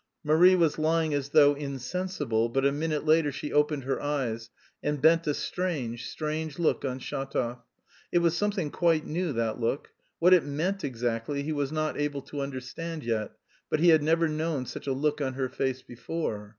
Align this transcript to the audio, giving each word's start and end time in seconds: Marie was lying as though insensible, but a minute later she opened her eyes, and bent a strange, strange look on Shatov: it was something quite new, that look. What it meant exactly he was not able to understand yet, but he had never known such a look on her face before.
Marie 0.23 0.55
was 0.55 0.79
lying 0.79 1.13
as 1.13 1.29
though 1.29 1.53
insensible, 1.53 2.49
but 2.49 2.65
a 2.65 2.71
minute 2.71 3.05
later 3.05 3.31
she 3.31 3.53
opened 3.53 3.83
her 3.83 4.01
eyes, 4.01 4.49
and 4.81 4.99
bent 4.99 5.27
a 5.27 5.33
strange, 5.35 6.07
strange 6.09 6.57
look 6.57 6.83
on 6.83 6.97
Shatov: 6.97 7.59
it 8.11 8.17
was 8.17 8.35
something 8.35 8.71
quite 8.71 9.05
new, 9.05 9.31
that 9.33 9.59
look. 9.59 9.89
What 10.17 10.33
it 10.33 10.43
meant 10.43 10.83
exactly 10.83 11.43
he 11.43 11.53
was 11.53 11.71
not 11.71 11.99
able 11.99 12.23
to 12.23 12.41
understand 12.41 13.03
yet, 13.03 13.33
but 13.69 13.79
he 13.79 13.89
had 13.89 14.01
never 14.01 14.27
known 14.27 14.65
such 14.65 14.87
a 14.87 14.91
look 14.93 15.21
on 15.21 15.33
her 15.35 15.49
face 15.49 15.83
before. 15.83 16.49